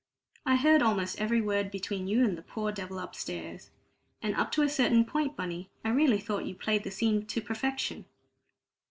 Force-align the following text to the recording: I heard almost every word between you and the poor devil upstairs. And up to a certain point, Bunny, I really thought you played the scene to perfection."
I 0.47 0.55
heard 0.55 0.81
almost 0.81 1.21
every 1.21 1.41
word 1.41 1.69
between 1.69 2.07
you 2.07 2.25
and 2.25 2.35
the 2.35 2.41
poor 2.41 2.71
devil 2.71 2.97
upstairs. 2.97 3.69
And 4.19 4.33
up 4.35 4.51
to 4.53 4.63
a 4.63 4.67
certain 4.67 5.05
point, 5.05 5.35
Bunny, 5.35 5.69
I 5.85 5.89
really 5.89 6.17
thought 6.19 6.45
you 6.47 6.55
played 6.55 6.83
the 6.83 6.89
scene 6.89 7.27
to 7.27 7.39
perfection." 7.39 8.05